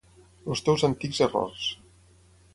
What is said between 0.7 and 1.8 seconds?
antics errors.